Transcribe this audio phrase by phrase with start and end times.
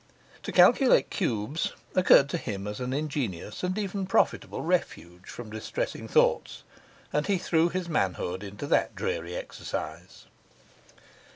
[0.41, 6.07] To calculate cubes occurred to him as an ingenious and even profitable refuge from distressing
[6.07, 6.63] thoughts,
[7.13, 10.25] and he threw his manhood into that dreary exercise.